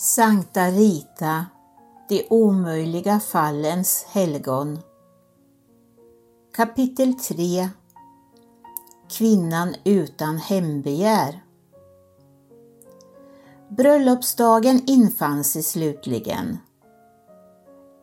[0.00, 1.46] Sankta Rita,
[2.08, 4.78] de omöjliga fallens helgon.
[6.56, 7.68] Kapitel 3
[9.10, 11.44] Kvinnan utan hembegär
[13.68, 16.58] Bröllopsdagen infann sig slutligen.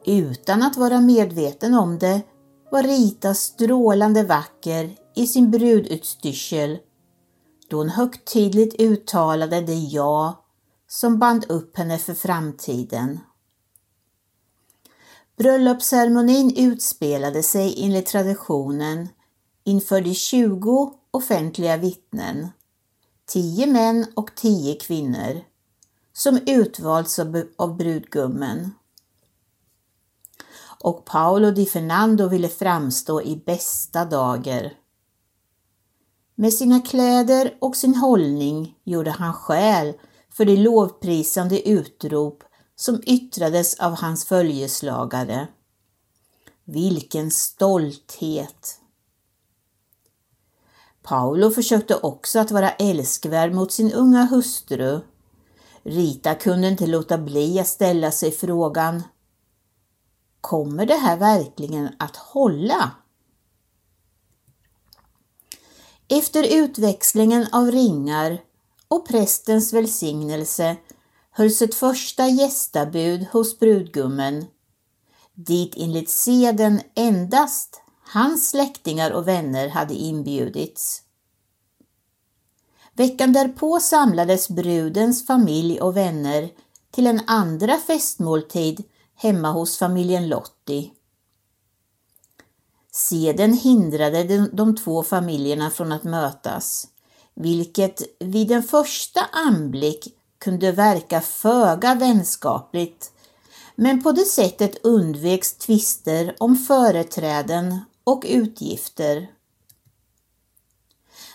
[0.05, 2.21] Utan att vara medveten om det
[2.71, 6.77] var Rita strålande vacker i sin brudutstyrsel
[7.69, 10.44] då hon högtidligt uttalade det ja
[10.87, 13.19] som band upp henne för framtiden.
[15.37, 19.09] Bröllopsceremonin utspelade sig enligt traditionen
[19.63, 22.47] inför de 20 offentliga vittnen,
[23.25, 25.41] 10 män och 10 kvinnor,
[26.13, 27.19] som utvalts
[27.57, 28.71] av brudgummen.
[30.79, 34.73] Och Paolo di Fernando ville framstå i bästa dager.
[36.35, 39.93] Med sina kläder och sin hållning gjorde han skäl
[40.37, 42.43] för de lovprisande utrop
[42.75, 45.47] som yttrades av hans följeslagare.
[46.63, 48.79] Vilken stolthet!
[51.03, 54.99] Paolo försökte också att vara älskvärd mot sin unga hustru.
[55.83, 59.03] Rita kunde inte låta bli att ställa sig frågan
[60.41, 62.91] Kommer det här verkligen att hålla?
[66.07, 68.39] Efter utväxlingen av ringar
[68.95, 70.77] och prästens välsignelse
[71.31, 74.45] hölls ett första gästabud hos brudgummen,
[75.33, 81.01] dit enligt seden endast hans släktingar och vänner hade inbjudits.
[82.93, 86.49] Veckan därpå samlades brudens familj och vänner
[86.91, 88.83] till en andra festmåltid
[89.15, 90.91] hemma hos familjen Lotti.
[92.91, 96.87] Seden hindrade de två familjerna från att mötas,
[97.35, 100.07] vilket vid en första anblick
[100.37, 103.11] kunde verka föga vänskapligt,
[103.75, 109.31] men på det sättet undveks tvister om företräden och utgifter.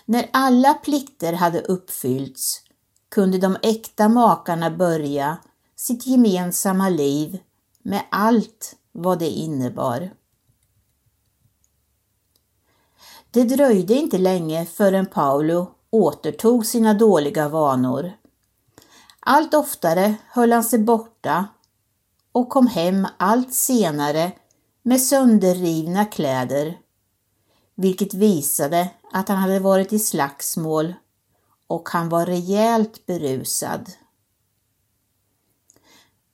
[0.05, 2.61] När alla plikter hade uppfyllts
[3.09, 5.37] kunde de äkta makarna börja
[5.75, 7.39] sitt gemensamma liv
[7.83, 10.13] med allt vad det innebar.
[13.31, 18.11] Det dröjde inte länge förrän Paolo återtog sina dåliga vanor.
[19.19, 21.47] Allt oftare höll han sig borta
[22.31, 24.31] och kom hem allt senare
[24.81, 26.79] med sönderrivna kläder,
[27.75, 30.93] vilket visade att han hade varit i slagsmål
[31.67, 33.89] och han var rejält berusad.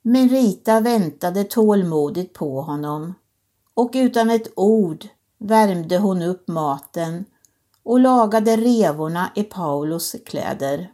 [0.02, 3.14] Men Rita väntade tålmodigt på honom
[3.74, 5.08] och utan ett ord
[5.38, 7.24] värmde hon upp maten
[7.88, 10.92] och lagade revorna i Paulos kläder.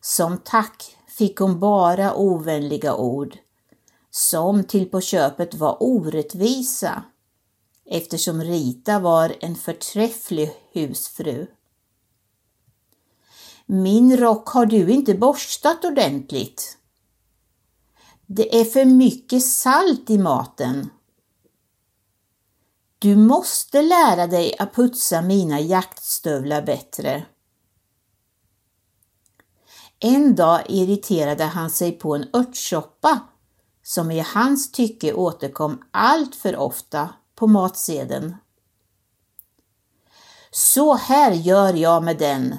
[0.00, 3.38] Som tack fick hon bara ovänliga ord,
[4.10, 7.02] som till på köpet var orättvisa,
[7.84, 11.46] eftersom Rita var en förträfflig husfru.
[13.66, 16.78] Min rock har du inte borstat ordentligt.
[18.26, 20.90] Det är för mycket salt i maten.
[22.98, 27.26] Du måste lära dig att putsa mina jaktstövlar bättre.
[30.00, 33.20] En dag irriterade han sig på en örtsoppa
[33.82, 38.36] som i hans tycke återkom allt för ofta på matsedeln.
[40.50, 42.56] Så här gör jag med den.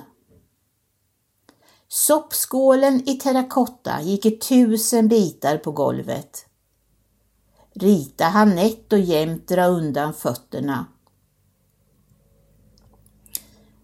[1.88, 6.47] Soppskålen i terrakotta gick i tusen bitar på golvet.
[7.80, 10.86] Rita han nätt och jämnt dra undan fötterna.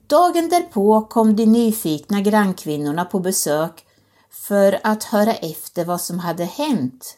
[0.07, 3.85] Dagen därpå kom de nyfikna grannkvinnorna på besök
[4.29, 7.17] för att höra efter vad som hade hänt.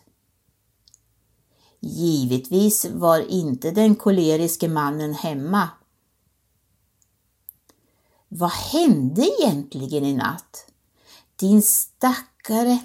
[1.79, 5.69] Givetvis var inte den koleriske mannen hemma.
[8.27, 10.67] Vad hände egentligen i natt?
[11.35, 12.79] Din stackare!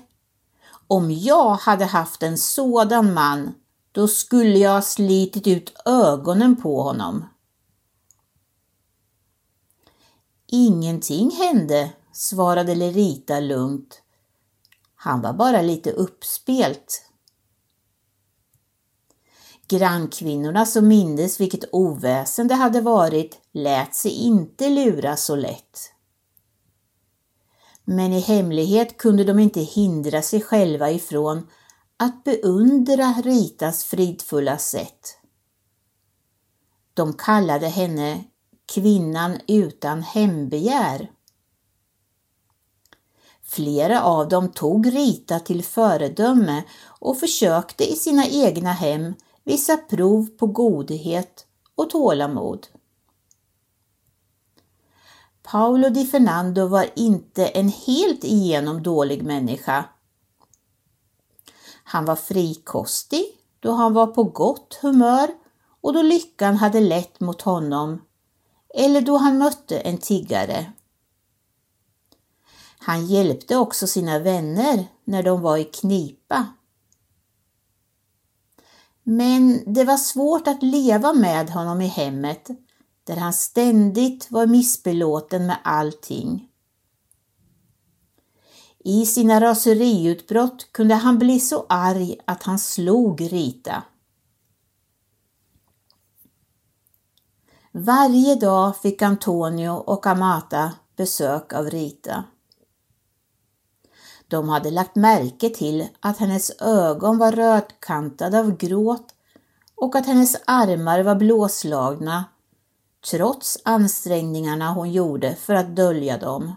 [0.87, 3.55] Om jag hade haft en sådan man,
[3.93, 7.25] då skulle jag ha slitit ut ögonen på honom.
[10.47, 14.03] Ingenting hände, svarade Lerita lugnt.
[14.95, 17.11] Han var bara lite uppspelt.
[19.69, 25.93] Grannkvinnorna som mindes vilket oväsen det hade varit lät sig inte lura så lätt.
[27.85, 31.47] Men i hemlighet kunde de inte hindra sig själva ifrån
[32.03, 35.17] att beundra Ritas fridfulla sätt.
[36.95, 38.25] De kallade henne
[38.75, 41.11] kvinnan utan hembegär.
[43.43, 49.15] Flera av dem tog Rita till föredöme och försökte i sina egna hem
[49.45, 52.67] visa prov på godhet och tålamod.
[55.43, 59.85] Paolo di Fernando var inte en helt igenom dålig människa.
[61.91, 63.25] Han var frikostig
[63.61, 65.31] då han var på gott humör
[65.81, 68.03] och då lyckan hade lett mot honom
[68.75, 70.73] eller då han mötte en tiggare.
[72.79, 76.47] Han hjälpte också sina vänner när de var i knipa.
[79.03, 82.49] Men det var svårt att leva med honom i hemmet
[83.05, 86.50] där han ständigt var missbelåten med allting.
[88.85, 93.83] I sina raseriutbrott kunde han bli så arg att han slog Rita.
[97.73, 102.25] Varje dag fick Antonio och Amata besök av Rita.
[104.29, 109.15] De hade lagt märke till att hennes ögon var rödkantade av gråt
[109.75, 112.25] och att hennes armar var blåslagna
[113.11, 116.55] trots ansträngningarna hon gjorde för att dölja dem.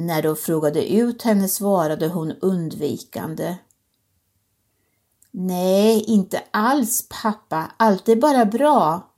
[0.00, 3.56] När de frågade ut henne svarade hon undvikande.
[5.30, 9.12] Nej, inte alls pappa, allt är bara bra.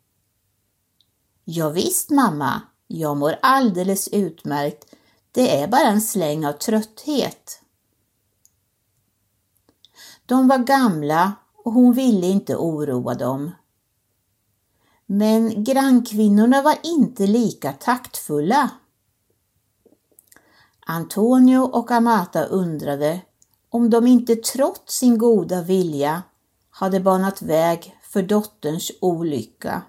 [1.45, 4.95] Ja, visst mamma, jag mår alldeles utmärkt.
[5.33, 7.63] Det är bara en släng av trötthet.
[10.27, 11.33] De var gamla
[11.65, 13.51] och hon ville inte oroa dem.
[15.07, 18.71] Men grannkvinnorna var inte lika taktfulla.
[20.87, 23.21] Antonio och Amata undrade
[23.71, 26.23] om de inte trots sin goda vilja
[26.71, 29.83] hade banat väg för dotterns olycka.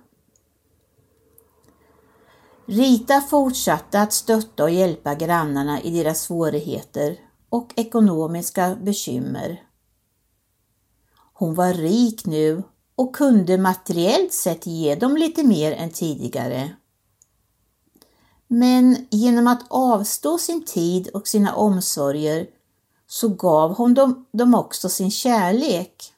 [2.65, 7.17] Rita fortsatte att stötta och hjälpa grannarna i deras svårigheter
[7.49, 9.63] och ekonomiska bekymmer.
[11.33, 12.63] Hon var rik nu
[12.95, 16.75] och kunde materiellt sett ge dem lite mer än tidigare.
[18.53, 22.47] Men genom att avstå sin tid och sina omsorger
[23.07, 26.13] så gav hon dem, dem också sin kärlek.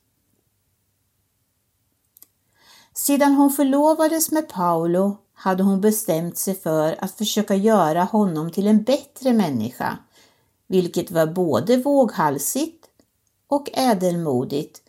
[2.94, 8.68] Sedan hon förlovades med Paolo hade hon bestämt sig för att försöka göra honom till
[8.68, 9.98] en bättre människa,
[10.68, 12.86] vilket var både våghalsigt
[13.48, 14.82] och ädelmodigt,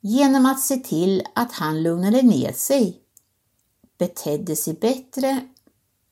[0.00, 3.00] genom att se till att han lugnade ner sig,
[3.98, 5.48] betedde sig bättre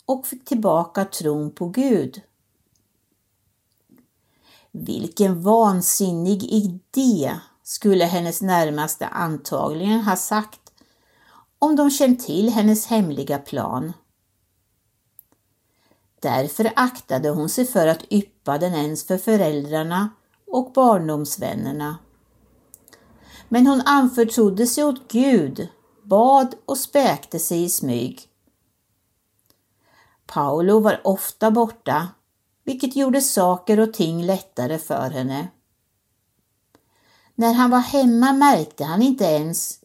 [0.08, 2.22] och fick tillbaka tron på Gud.
[4.70, 10.72] Vilken vansinnig idé, skulle hennes närmaste antagligen ha sagt
[11.58, 13.92] om de känt till hennes hemliga plan.
[16.20, 20.10] Därför aktade hon sig för att yppa den ens för föräldrarna
[20.46, 21.98] och barndomsvännerna.
[23.48, 25.68] Men hon anförtrodde sig åt Gud,
[26.02, 28.28] bad och späkte sig i smyg.
[30.32, 32.08] Paolo var ofta borta,
[32.64, 35.48] vilket gjorde saker och ting lättare för henne.
[37.34, 39.80] När han var hemma märkte han inte ens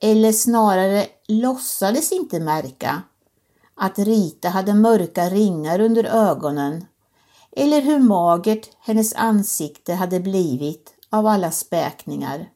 [0.00, 3.02] eller snarare låtsades inte märka,
[3.74, 6.86] att Rita hade mörka ringar under ögonen
[7.50, 12.50] eller hur magert hennes ansikte hade blivit av alla späkningar.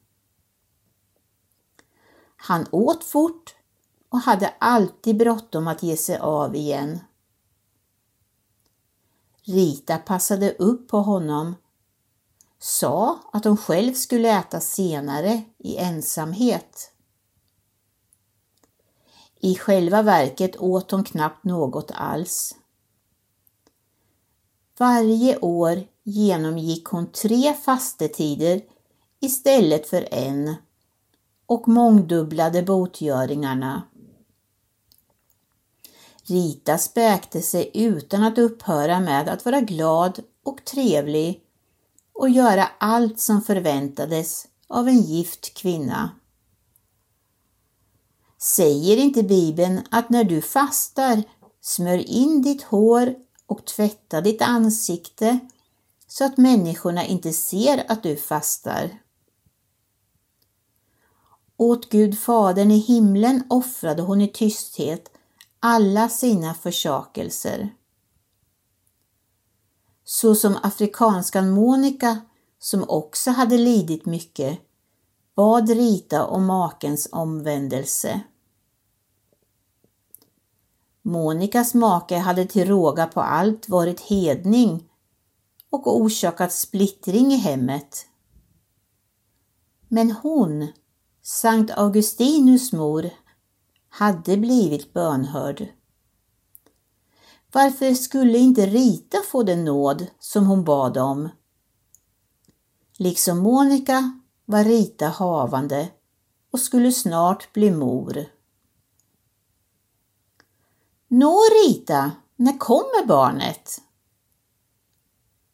[2.36, 3.54] Han åt fort
[4.08, 7.00] och hade alltid bråttom att ge sig av igen.
[9.44, 11.54] Rita passade upp på honom,
[12.58, 16.90] sa att hon själv skulle äta senare i ensamhet.
[19.40, 22.54] I själva verket åt hon knappt något alls.
[24.78, 28.62] Varje år genomgick hon tre fastetider
[29.20, 30.54] istället för en
[31.46, 33.82] och mångdubblade botgöringarna.
[36.32, 41.40] Rita späkte sig utan att upphöra med att vara glad och trevlig
[42.14, 46.10] och göra allt som förväntades av en gift kvinna.
[48.38, 51.22] Säger inte Bibeln att när du fastar,
[51.60, 53.14] smör in ditt hår
[53.46, 55.38] och tvätta ditt ansikte
[56.06, 58.98] så att människorna inte ser att du fastar?
[61.56, 65.11] Åt Gud Fadern i himlen offrade hon i tysthet
[65.64, 67.74] alla sina försakelser.
[70.04, 72.20] Så som afrikanskan Monica,
[72.58, 74.58] som också hade lidit mycket,
[75.36, 78.20] bad Rita om makens omvändelse.
[81.02, 84.90] Monikas make hade till råga på allt varit hedning
[85.70, 88.06] och orsakat splittring i hemmet.
[89.88, 90.68] Men hon,
[91.22, 93.10] Sankt Augustinus mor,
[93.94, 95.66] hade blivit bönhörd.
[97.52, 101.28] Varför skulle inte Rita få den nåd som hon bad om?
[102.96, 105.88] Liksom Monica var Rita havande
[106.50, 108.24] och skulle snart bli mor.
[111.08, 113.80] Nå Rita, när kommer barnet?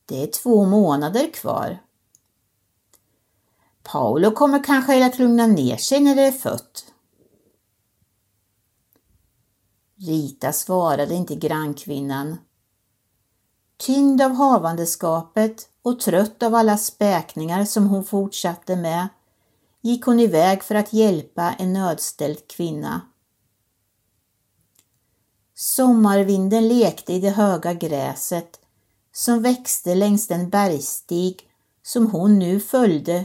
[0.06, 1.82] Det är två månader kvar.
[3.82, 6.92] Paolo kommer kanske att lugna ner sig när det är fött.
[10.00, 12.38] Rita svarade inte grannkvinnan.
[13.76, 19.08] Tyngd av havandeskapet och trött av alla späkningar som hon fortsatte med
[19.80, 23.00] gick hon iväg för att hjälpa en nödställd kvinna.
[25.54, 28.60] Sommarvinden lekte i det höga gräset
[29.12, 31.40] som växte längs den bergstig
[31.82, 33.24] som hon nu följde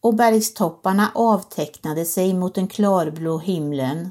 [0.00, 4.10] och bergstopparna avtecknade sig mot den klarblå himlen.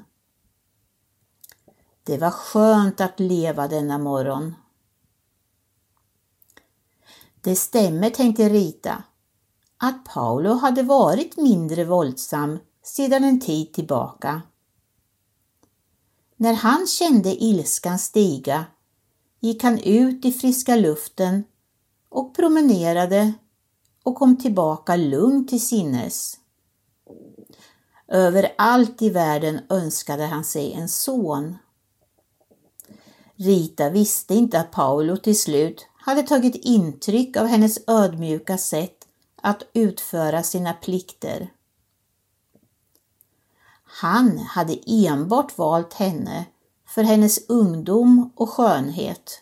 [2.04, 4.56] Det var skönt att leva denna morgon.
[7.42, 9.04] Det stämmer, tänkte Rita,
[9.78, 14.42] att Paolo hade varit mindre våldsam sedan en tid tillbaka.
[16.38, 18.66] När han kände ilskan stiga
[19.40, 21.44] gick han ut i friska luften
[22.10, 23.34] och promenerade
[24.04, 26.40] och kom tillbaka lugn till sinnes.
[28.08, 31.58] Överallt i världen önskade han sig en son.
[33.36, 39.08] Rita visste inte att Paolo till slut hade tagit intryck av hennes ödmjuka sätt
[39.42, 41.52] att utföra sina plikter.
[43.84, 46.46] Han hade enbart valt henne
[46.88, 49.42] för hennes ungdom och skönhet.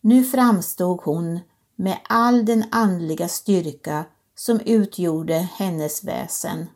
[0.00, 1.40] Nu framstod hon
[1.76, 6.66] med all den andliga styrka som utgjorde hennes väsen.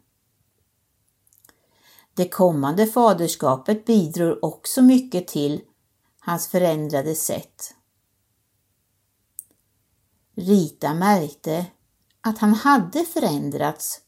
[2.21, 5.61] Det kommande faderskapet bidrog också mycket till
[6.19, 7.75] hans förändrade sätt.
[10.35, 11.67] Rita märkte
[12.21, 14.01] att han hade förändrats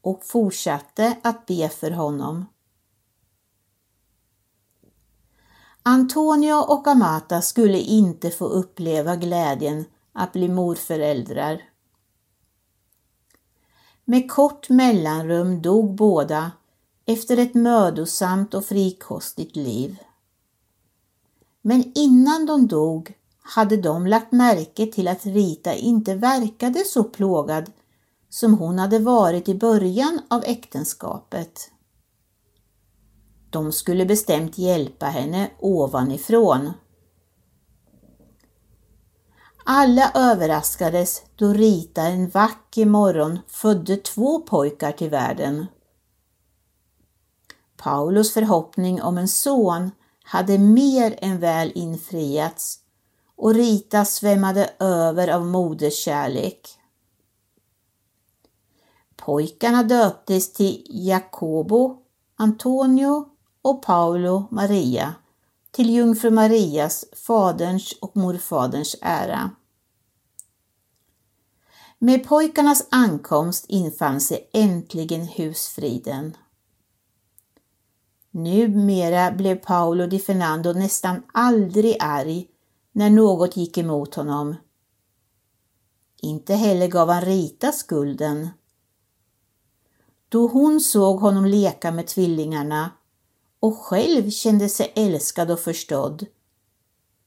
[0.00, 2.46] och fortsatte att be för honom.
[5.82, 11.62] Antonio och Amata skulle inte få uppleva glädjen att bli morföräldrar.
[14.04, 16.52] Med kort mellanrum dog båda
[17.06, 19.98] efter ett mödosamt och frikostigt liv.
[21.62, 27.72] Men innan de dog hade de lagt märke till att Rita inte verkade så plågad
[28.28, 31.70] som hon hade varit i början av äktenskapet.
[33.50, 36.72] De skulle bestämt hjälpa henne ovanifrån.
[39.64, 45.66] Alla överraskades då Rita en vacker morgon födde två pojkar till världen.
[47.76, 49.90] Paulus förhoppning om en son
[50.24, 52.78] hade mer än väl infriats
[53.36, 56.78] och Rita svämmade över av moderskärlek.
[59.16, 61.98] Pojkarna döptes till Jacobo,
[62.36, 63.24] Antonio
[63.62, 65.14] och Paolo Maria
[65.70, 69.50] till jungfru Marias, faderns och morfaderns ära.
[71.98, 76.36] Med pojkarnas ankomst infann sig äntligen husfriden.
[78.36, 82.48] Numera blev Paolo di Fernando nästan aldrig arg
[82.92, 84.54] när något gick emot honom.
[86.22, 88.48] Inte heller gav han Rita skulden.
[90.28, 92.90] Då hon såg honom leka med tvillingarna
[93.60, 96.26] och själv kände sig älskad och förstådd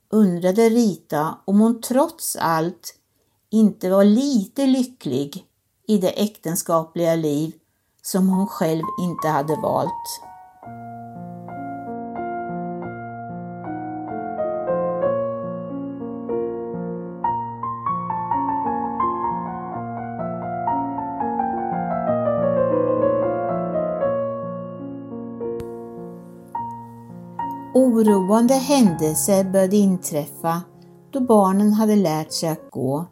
[0.10, 2.96] undrade Rita om hon trots allt
[3.50, 5.46] inte var lite lycklig
[5.88, 7.54] i det äktenskapliga liv
[8.02, 10.29] som hon själv inte hade valt.
[28.00, 30.62] Oroande händelser började inträffa
[31.12, 33.06] då barnen hade lärt sig att gå.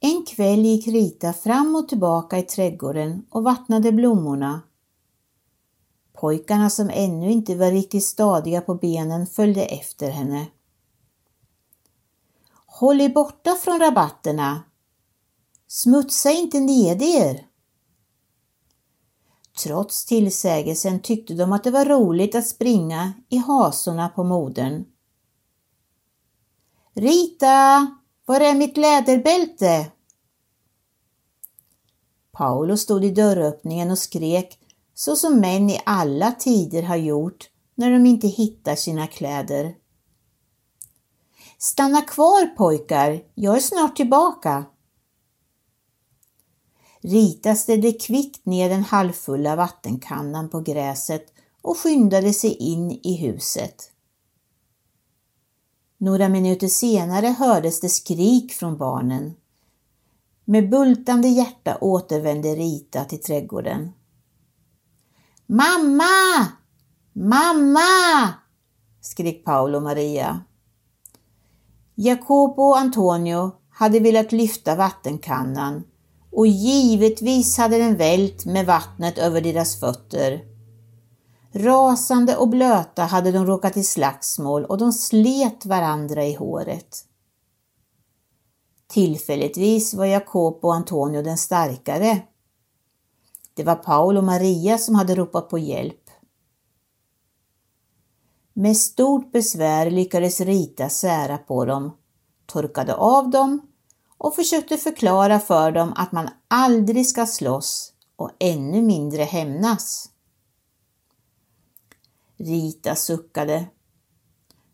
[0.00, 4.60] En kväll gick Rita fram och tillbaka i trädgården och vattnade blommorna.
[6.12, 10.46] Pojkarna som ännu inte var riktigt stadiga på benen följde efter henne.
[12.66, 14.62] Håll er borta från rabatterna!
[15.68, 17.46] Smutsa inte ned er!
[19.62, 24.84] Trots tillsägelsen tyckte de att det var roligt att springa i hasorna på modern.
[26.94, 27.86] Rita,
[28.24, 29.90] var är mitt läderbälte?
[32.32, 34.58] Paolo stod i dörröppningen och skrek
[34.94, 39.74] så som män i alla tider har gjort när de inte hittar sina kläder.
[41.58, 44.64] Stanna kvar pojkar, jag är snart tillbaka.
[47.06, 51.26] Rita ställde kvickt ner den halvfulla vattenkannan på gräset
[51.62, 53.90] och skyndade sig in i huset.
[55.98, 59.34] Några minuter senare hördes det skrik från barnen.
[60.44, 63.92] Med bultande hjärta återvände Rita till trädgården.
[65.46, 66.46] Mamma!
[67.12, 68.34] Mamma!
[69.00, 70.40] skrek Paolo och Maria.
[71.94, 75.84] Jacopo och Antonio hade velat lyfta vattenkannan
[76.36, 80.44] och givetvis hade den vält med vattnet över deras fötter.
[81.52, 87.04] Rasande och blöta hade de råkat i slagsmål och de slet varandra i håret.
[88.86, 92.22] Tillfälligtvis var Jakob och Antonio den starkare.
[93.54, 96.10] Det var Paul och Maria som hade ropat på hjälp.
[98.52, 101.96] Med stort besvär lyckades Rita sära på dem,
[102.46, 103.65] torkade av dem
[104.26, 110.10] och försökte förklara för dem att man aldrig ska slåss och ännu mindre hämnas.
[112.36, 113.66] Rita suckade.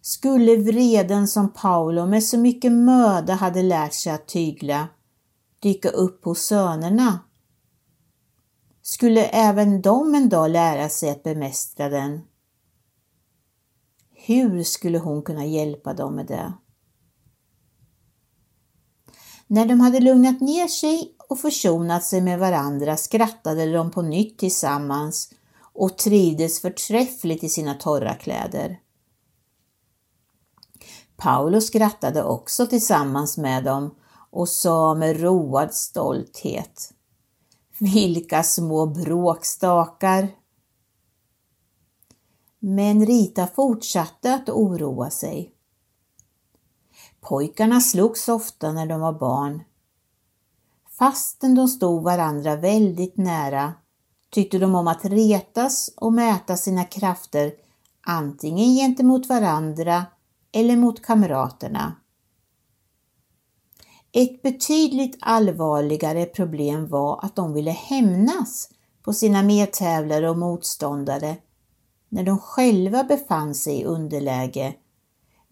[0.00, 4.88] Skulle vreden som Paolo med så mycket möda hade lärt sig att tygla
[5.60, 7.18] dyka upp hos sönerna?
[8.82, 12.20] Skulle även de en dag lära sig att bemästra den?
[14.14, 16.52] Hur skulle hon kunna hjälpa dem med det?
[19.52, 24.38] När de hade lugnat ner sig och försonat sig med varandra skrattade de på nytt
[24.38, 25.34] tillsammans
[25.72, 28.80] och trivdes förträffligt i sina torra kläder.
[31.16, 33.94] Paolo skrattade också tillsammans med dem
[34.30, 36.92] och sa med road stolthet
[37.78, 40.28] Vilka små bråkstakar!
[42.58, 45.54] Men Rita fortsatte att oroa sig.
[47.22, 49.62] Pojkarna slogs ofta när de var barn.
[50.98, 53.72] Fastän de stod varandra väldigt nära
[54.30, 57.52] tyckte de om att retas och mäta sina krafter
[58.06, 60.06] antingen gentemot varandra
[60.52, 61.96] eller mot kamraterna.
[64.12, 68.68] Ett betydligt allvarligare problem var att de ville hämnas
[69.02, 71.36] på sina medtävlare och motståndare
[72.08, 74.74] när de själva befann sig i underläge,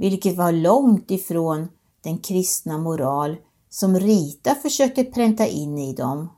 [0.00, 1.68] vilket var långt ifrån
[2.00, 3.36] den kristna moral
[3.68, 6.28] som Rita försökte pränta in i dem.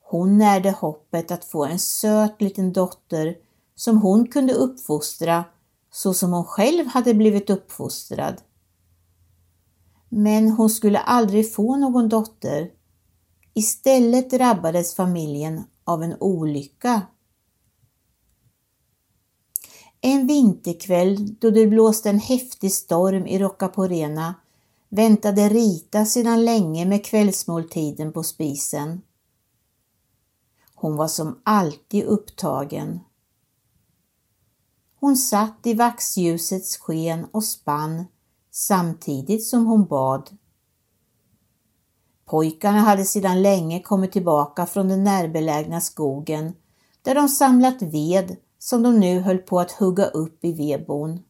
[0.00, 3.36] Hon närde hoppet att få en söt liten dotter
[3.74, 5.44] som hon kunde uppfostra
[5.92, 8.42] så som hon själv hade blivit uppfostrad.
[10.08, 12.70] Men hon skulle aldrig få någon dotter.
[13.54, 17.02] Istället drabbades familjen av en olycka.
[20.00, 24.34] En vinterkväll då det blåste en häftig storm i Rocaporena
[24.88, 29.02] väntade Rita sedan länge med kvällsmåltiden på spisen.
[30.74, 33.00] Hon var som alltid upptagen.
[35.00, 38.04] Hon satt i vaxljusets sken och spann
[38.50, 40.30] samtidigt som hon bad.
[42.24, 46.52] Pojkarna hade sedan länge kommit tillbaka från den närbelägna skogen
[47.02, 51.22] där de samlat ved som de nu höll på att hugga upp i vedbon.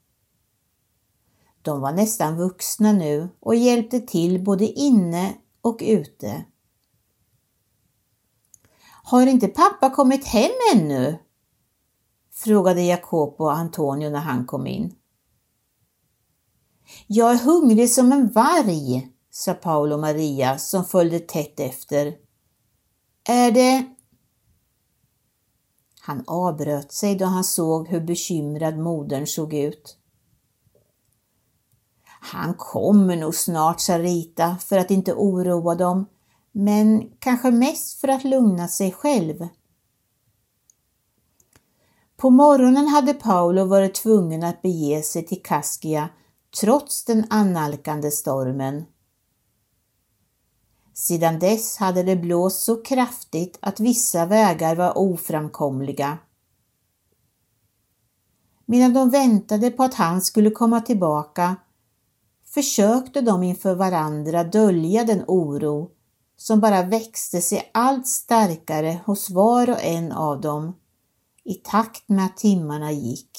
[1.63, 6.45] De var nästan vuxna nu och hjälpte till både inne och ute.
[9.03, 11.19] Har inte pappa kommit hem ännu?
[12.33, 14.95] frågade Jacopo och Antonio när han kom in.
[17.07, 22.15] Jag är hungrig som en varg, sa Paolo och Maria som följde tätt efter.
[23.29, 23.95] Är det...
[26.01, 29.97] Han avbröt sig då han såg hur bekymrad modern såg ut.
[32.21, 36.07] Han kommer nog snart, sa Rita för att inte oroa dem,
[36.53, 39.49] men kanske mest för att lugna sig själv.
[42.17, 46.09] På morgonen hade Paolo varit tvungen att bege sig till Kaskia
[46.61, 48.85] trots den annalkande stormen.
[51.01, 56.19] Sedan dess hade det blåst så kraftigt att vissa vägar var oframkomliga.
[58.67, 61.57] Medan de väntade på att han skulle komma tillbaka
[62.45, 65.91] försökte de inför varandra dölja den oro
[66.37, 70.77] som bara växte sig allt starkare hos var och en av dem
[71.45, 73.31] i takt med att timmarna gick.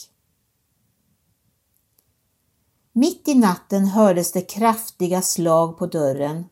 [2.94, 6.46] Mitt i natten hördes det kraftiga slag på dörren.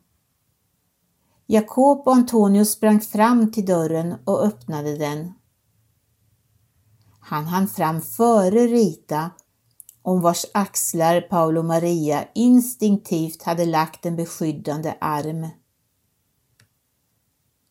[1.52, 5.32] Jakob och Antonio sprang fram till dörren och öppnade den.
[7.20, 9.30] Han hann fram före Rita,
[10.02, 15.46] om vars axlar Paolo Maria instinktivt hade lagt en beskyddande arm.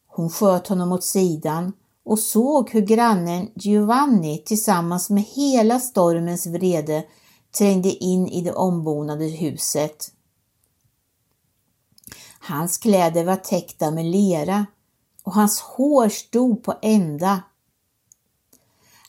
[0.07, 1.73] Hon sköt honom åt sidan
[2.05, 7.05] och såg hur grannen Giovanni tillsammans med hela stormens vrede
[7.57, 10.11] trängde in i det ombonade huset.
[12.49, 14.65] Hans kläder var täckta med lera
[15.23, 17.43] och hans hår stod på ända.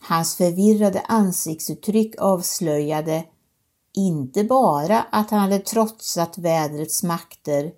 [0.00, 3.24] Hans förvirrade ansiktsuttryck avslöjade
[3.92, 7.72] inte bara att han hade trotsat vädrets makter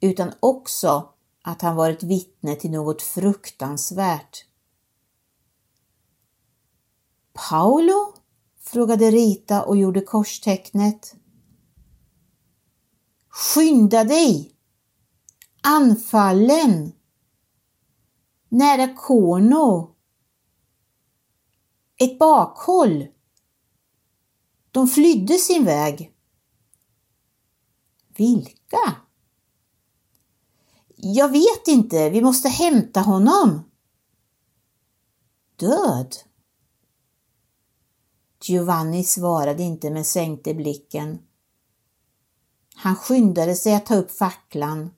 [0.00, 1.08] utan också
[1.42, 4.44] att han varit vittne till något fruktansvärt.
[7.32, 8.14] Paolo?
[8.60, 11.14] frågade Rita och gjorde korstecknet.
[13.28, 14.57] Skynda dig!
[15.62, 16.92] Anfallen!
[18.48, 19.94] Nära Korno!
[21.96, 23.06] Ett bakhåll!
[24.70, 26.14] De flydde sin väg.
[28.16, 28.96] Vilka?
[30.96, 33.70] Jag vet inte, vi måste hämta honom.
[35.56, 36.16] Död?
[38.42, 41.18] Giovanni svarade inte men sänkte blicken.
[42.74, 44.90] Han skyndade sig att ta upp facklan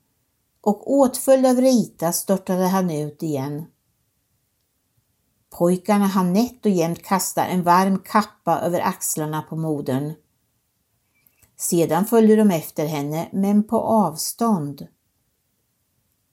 [0.61, 3.65] och åtföljd av Rita störtade han ut igen.
[5.57, 10.13] Pojkarna hann nätt och jämnt kasta en varm kappa över axlarna på modern.
[11.57, 14.87] Sedan följde de efter henne, men på avstånd.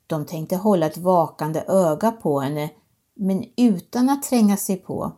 [0.07, 2.71] De tänkte hålla ett vakande öga på henne,
[3.15, 5.13] men utan att tränga sig på.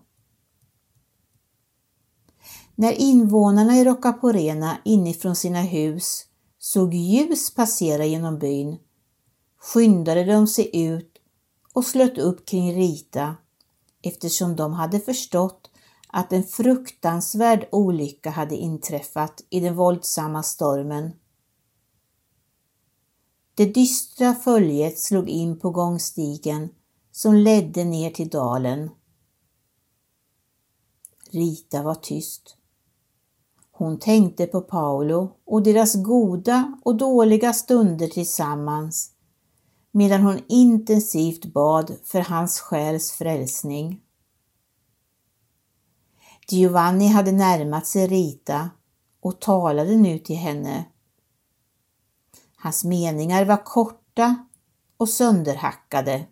[2.75, 6.27] När invånarna i Rocaporena inifrån sina hus
[6.59, 8.79] såg ljus passera genom byn
[9.61, 11.19] skyndade de sig ut
[11.73, 13.37] och slöt upp kring Rita
[14.03, 15.71] eftersom de hade förstått
[16.09, 21.13] att en fruktansvärd olycka hade inträffat i den våldsamma stormen.
[23.55, 26.69] Det dystra följet slog in på gångstigen
[27.13, 28.91] som ledde ner till dalen.
[31.31, 32.57] Rita var tyst.
[33.71, 39.13] Hon tänkte på Paolo och deras goda och dåliga stunder tillsammans
[39.91, 44.01] medan hon intensivt bad för hans själs frälsning.
[46.49, 48.71] Giovanni hade närmat sig Rita
[49.21, 50.85] och talade nu till henne.
[52.57, 54.47] Hans meningar var korta
[54.97, 56.27] och sönderhackade.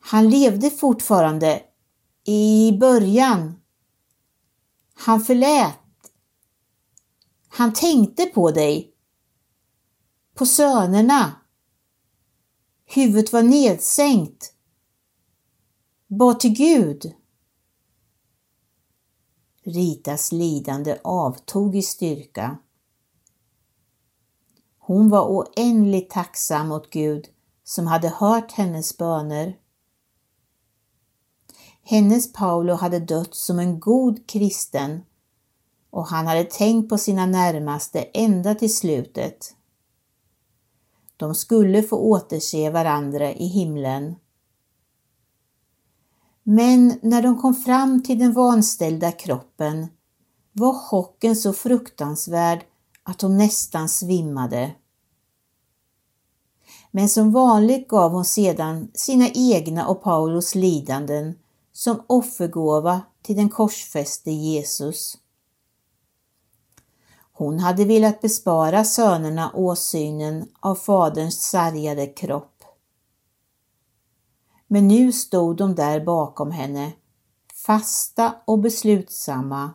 [0.00, 1.62] Han levde fortfarande
[2.24, 3.60] i början.
[4.94, 5.78] Han förlät.
[7.48, 8.95] Han tänkte på dig
[10.36, 11.32] på sönerna.
[12.84, 14.52] Huvudet var nedsänkt.
[16.06, 17.12] Bad till Gud.
[19.62, 22.58] Ritas lidande avtog i styrka.
[24.78, 27.28] Hon var oändligt tacksam mot Gud
[27.64, 29.58] som hade hört hennes böner.
[31.82, 35.02] Hennes Paolo hade dött som en god kristen
[35.90, 39.56] och han hade tänkt på sina närmaste ända till slutet.
[41.16, 44.14] De skulle få återse varandra i himlen.
[46.42, 49.86] Men när de kom fram till den vanställda kroppen
[50.52, 52.64] var chocken så fruktansvärd
[53.02, 54.74] att hon nästan svimmade.
[56.90, 61.38] Men som vanligt gav hon sedan sina egna och Paulus lidanden
[61.72, 65.18] som offergåva till den korsfäste Jesus.
[67.38, 72.64] Hon hade velat bespara sönerna åsynen av faderns sargade kropp.
[74.66, 76.92] Men nu stod de där bakom henne,
[77.66, 79.70] fasta och beslutsamma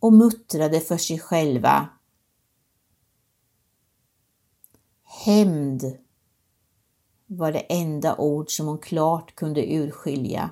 [0.00, 1.88] och muttrade för sig själva.
[5.04, 5.98] Hämnd
[7.26, 10.50] var det enda ord som hon klart kunde urskilja.